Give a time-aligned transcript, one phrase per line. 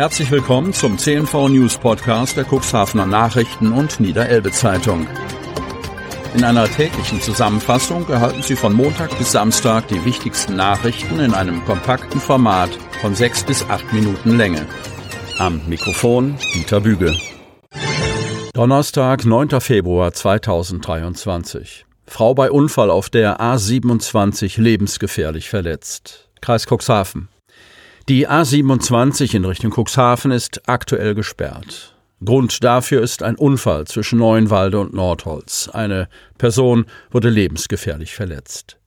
[0.00, 5.06] Herzlich willkommen zum CNV News Podcast der Cuxhavener Nachrichten und Niederelbe Zeitung.
[6.34, 11.62] In einer täglichen Zusammenfassung erhalten Sie von Montag bis Samstag die wichtigsten Nachrichten in einem
[11.66, 12.70] kompakten Format
[13.02, 14.64] von sechs bis acht Minuten Länge.
[15.38, 17.14] Am Mikrofon Dieter Büge.
[18.54, 19.60] Donnerstag, 9.
[19.60, 21.84] Februar 2023.
[22.06, 26.30] Frau bei Unfall auf der A27 lebensgefährlich verletzt.
[26.40, 27.28] Kreis Cuxhaven.
[28.10, 31.94] Die A27 in Richtung Cuxhaven ist aktuell gesperrt.
[32.24, 35.70] Grund dafür ist ein Unfall zwischen Neuenwalde und Nordholz.
[35.72, 38.78] Eine Person wurde lebensgefährlich verletzt.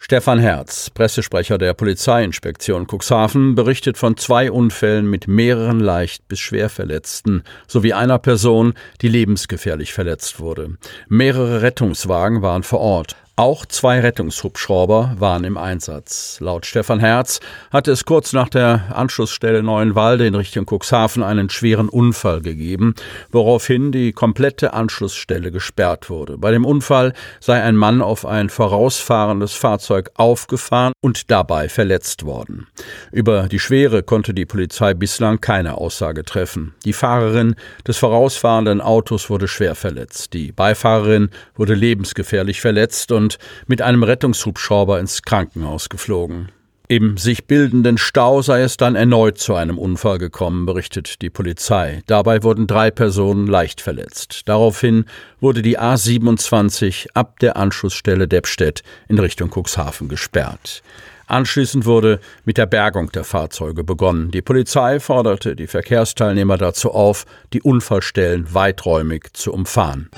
[0.00, 6.68] Stefan Herz, Pressesprecher der Polizeiinspektion Cuxhaven, berichtet von zwei Unfällen mit mehreren leicht bis schwer
[6.68, 10.78] Verletzten sowie einer Person, die lebensgefährlich verletzt wurde.
[11.08, 13.14] Mehrere Rettungswagen waren vor Ort.
[13.36, 16.38] Auch zwei Rettungshubschrauber waren im Einsatz.
[16.38, 17.40] Laut Stefan Herz
[17.72, 22.94] hatte es kurz nach der Anschlussstelle Neuenwalde in Richtung Cuxhaven einen schweren Unfall gegeben,
[23.32, 26.38] woraufhin die komplette Anschlussstelle gesperrt wurde.
[26.38, 32.68] Bei dem Unfall sei ein Mann auf ein vorausfahrendes Fahrzeug aufgefahren und dabei verletzt worden.
[33.10, 36.72] Über die Schwere konnte die Polizei bislang keine Aussage treffen.
[36.84, 40.34] Die Fahrerin des vorausfahrenden Autos wurde schwer verletzt.
[40.34, 46.50] Die Beifahrerin wurde lebensgefährlich verletzt und und mit einem Rettungshubschrauber ins Krankenhaus geflogen.
[46.86, 52.02] Im sich bildenden Stau sei es dann erneut zu einem Unfall gekommen, berichtet die Polizei.
[52.06, 54.42] Dabei wurden drei Personen leicht verletzt.
[54.44, 55.06] Daraufhin
[55.40, 60.82] wurde die A27 ab der Anschlussstelle Deppstedt in Richtung Cuxhaven gesperrt.
[61.26, 64.30] Anschließend wurde mit der Bergung der Fahrzeuge begonnen.
[64.30, 70.10] Die Polizei forderte die Verkehrsteilnehmer dazu auf, die Unfallstellen weiträumig zu umfahren.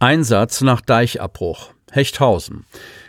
[0.00, 1.70] Einsatz nach Deichabbruch.
[1.92, 2.64] Hechthausen.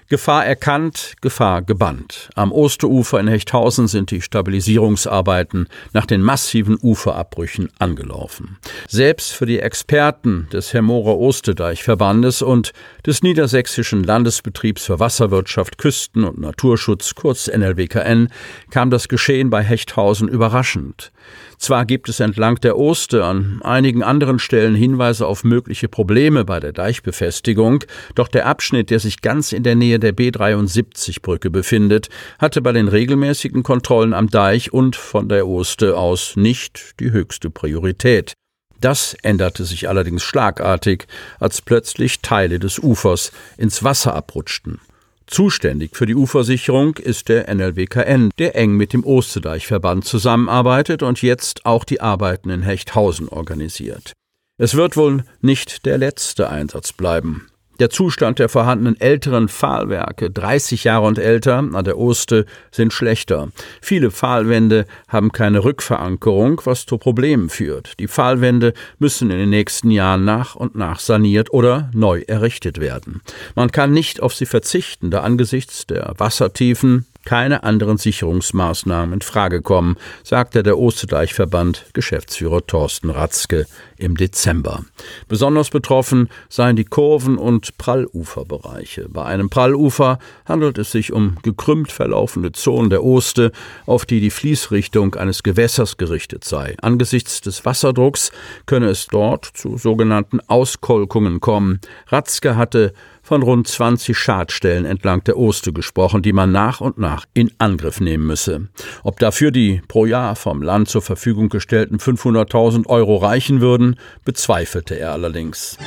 [0.10, 2.32] Gefahr erkannt, Gefahr gebannt.
[2.34, 8.58] Am Osterufer in Hechthausen sind die Stabilisierungsarbeiten nach den massiven Uferabbrüchen angelaufen.
[8.88, 12.74] Selbst für die Experten des Hermorer Ostedeich-Verbandes und
[13.06, 18.30] des Niedersächsischen Landesbetriebs für Wasserwirtschaft, Küsten- und Naturschutz, kurz NLWKN,
[18.72, 21.12] kam das Geschehen bei Hechthausen überraschend.
[21.60, 26.62] Zwar gibt es entlang der Oste an einigen anderen Stellen Hinweise auf mögliche Probleme bei
[26.62, 27.84] der Deichbefestigung,
[28.16, 32.88] doch der Abschnitt, der sich ganz in der Nähe der B73-Brücke befindet, hatte bei den
[32.88, 38.34] regelmäßigen Kontrollen am Deich und von der Oste aus nicht die höchste Priorität.
[38.82, 41.08] Das änderte sich allerdings schlagartig,
[41.40, 44.80] als plötzlich Teile des Ufers ins Wasser abrutschten.
[45.28, 51.66] Zuständig für die Uversicherung ist der NLWKN, der eng mit dem Ostedeichverband zusammenarbeitet und jetzt
[51.66, 54.14] auch die Arbeiten in Hechthausen organisiert.
[54.58, 57.48] Es wird wohl nicht der letzte Einsatz bleiben.
[57.80, 63.50] Der Zustand der vorhandenen älteren Pfahlwerke, 30 Jahre und älter, an der Oste, sind schlechter.
[63.82, 67.98] Viele Pfahlwände haben keine Rückverankerung, was zu Problemen führt.
[68.00, 73.22] Die Pfahlwände müssen in den nächsten Jahren nach und nach saniert oder neu errichtet werden.
[73.56, 79.62] Man kann nicht auf sie verzichten, da angesichts der Wassertiefen keine anderen Sicherungsmaßnahmen in Frage
[79.62, 83.66] kommen, sagte der Osterdeichverband Geschäftsführer Thorsten Ratzke
[83.98, 84.86] im Dezember.
[85.28, 89.08] Besonders betroffen seien die Kurven- und Pralluferbereiche.
[89.10, 93.52] Bei einem Prallufer handelt es sich um gekrümmt verlaufende Zonen der Oste,
[93.86, 96.76] auf die die Fließrichtung eines Gewässers gerichtet sei.
[96.82, 98.32] Angesichts des Wasserdrucks
[98.66, 101.80] könne es dort zu sogenannten Auskolkungen kommen.
[102.08, 102.94] Ratzke hatte
[103.30, 108.00] von rund 20 Schadstellen entlang der Oste gesprochen, die man nach und nach in Angriff
[108.00, 108.70] nehmen müsse.
[109.04, 114.96] Ob dafür die pro Jahr vom Land zur Verfügung gestellten 500.000 Euro reichen würden, bezweifelte
[114.96, 115.78] er allerdings.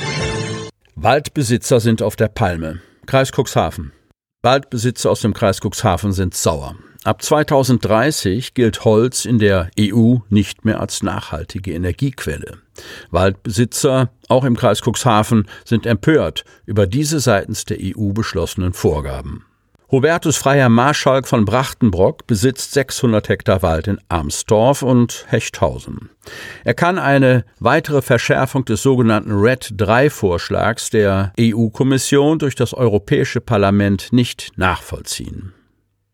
[0.95, 2.79] Waldbesitzer sind auf der Palme.
[3.07, 3.91] Kreis Cuxhaven.
[4.41, 6.75] Waldbesitzer aus dem Kreis Cuxhaven sind sauer.
[7.05, 12.59] Ab 2030 gilt Holz in der EU nicht mehr als nachhaltige Energiequelle.
[13.11, 19.43] Waldbesitzer, auch im Kreis Cuxhaven, sind empört über diese seitens der EU beschlossenen Vorgaben.
[19.91, 26.09] Hubertus Freier Marschalk von Brachtenbrock besitzt 600 Hektar Wald in Amsdorf und Hechthausen.
[26.63, 33.41] Er kann eine weitere Verschärfung des sogenannten RED 3 Vorschlags der EU-Kommission durch das Europäische
[33.41, 35.53] Parlament nicht nachvollziehen.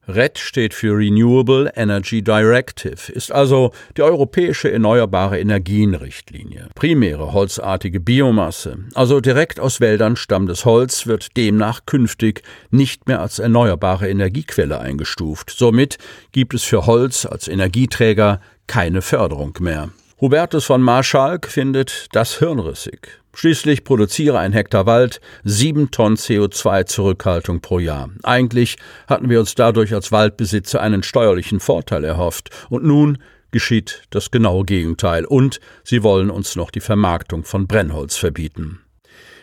[0.10, 6.70] RED steht für Renewable Energy Directive, ist also die europäische erneuerbare Energienrichtlinie.
[6.74, 12.42] Primäre holzartige Biomasse, also direkt aus Wäldern stammendes Holz, wird demnach künftig
[12.72, 15.52] nicht mehr als erneuerbare Energiequelle eingestuft.
[15.52, 16.00] Somit
[16.32, 19.90] gibt es für Holz als Energieträger keine Förderung mehr.
[20.22, 23.22] Hubertus von Marschalk findet das hirnrissig.
[23.34, 28.10] Schließlich produziere ein Hektar Wald sieben Tonnen CO2-Zurückhaltung pro Jahr.
[28.24, 28.76] Eigentlich
[29.08, 32.50] hatten wir uns dadurch als Waldbesitzer einen steuerlichen Vorteil erhofft.
[32.70, 33.20] Und nun
[33.52, 38.82] geschieht das genaue Gegenteil und sie wollen uns noch die Vermarktung von Brennholz verbieten.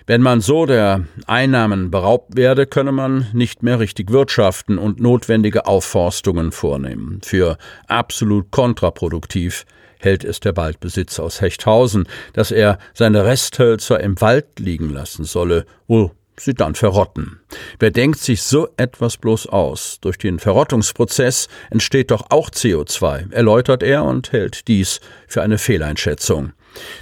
[0.06, 5.66] Wenn man so der Einnahmen beraubt werde, könne man nicht mehr richtig wirtschaften und notwendige
[5.66, 7.20] Aufforstungen vornehmen.
[7.24, 7.56] Für
[7.88, 9.64] absolut kontraproduktiv
[9.98, 15.66] hält es der Waldbesitzer aus Hechthausen, dass er seine Resthölzer im Wald liegen lassen solle,
[15.86, 17.40] wo sie dann verrotten.
[17.78, 19.98] Wer denkt sich so etwas bloß aus?
[20.00, 26.52] Durch den Verrottungsprozess entsteht doch auch CO2, erläutert er und hält dies für eine Fehleinschätzung.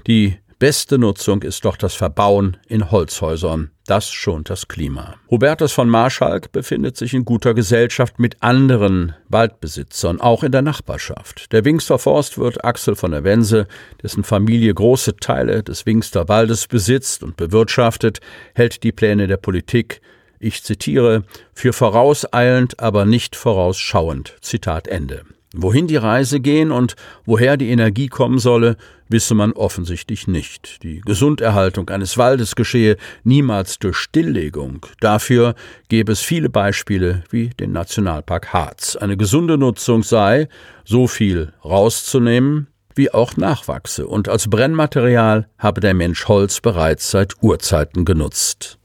[0.07, 3.71] Die Beste Nutzung ist doch das Verbauen in Holzhäusern.
[3.85, 5.17] Das schont das Klima.
[5.31, 11.53] Hubertus von Marschalk befindet sich in guter Gesellschaft mit anderen Waldbesitzern, auch in der Nachbarschaft.
[11.53, 13.67] Der Wingster Forstwirt Axel von der Wense,
[14.03, 18.21] dessen Familie große Teile des Wingster Waldes besitzt und bewirtschaftet,
[18.55, 20.01] hält die Pläne der Politik
[20.41, 21.25] ich zitiere,
[21.55, 24.37] für vorauseilend, aber nicht vorausschauend.
[24.41, 25.25] Zitat Ende.
[25.57, 28.77] Wohin die Reise gehen und woher die Energie kommen solle,
[29.09, 30.83] wisse man offensichtlich nicht.
[30.83, 34.85] Die Gesunderhaltung eines Waldes geschehe niemals durch Stilllegung.
[34.99, 35.55] Dafür
[35.89, 38.97] gäbe es viele Beispiele wie den Nationalpark Harz.
[38.97, 40.49] Eine gesunde Nutzung sei,
[40.85, 42.67] so viel rauszunehmen,
[42.97, 48.79] wie auch nachwachse, und als Brennmaterial habe der Mensch Holz bereits seit Urzeiten genutzt.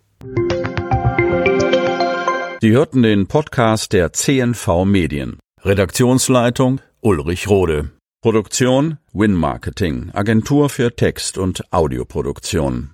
[2.62, 5.40] Sie hörten den Podcast der CNV Medien.
[5.66, 7.90] Redaktionsleitung Ulrich Rode.
[8.22, 12.92] Produktion Win Marketing, Agentur für Text- und Audioproduktion.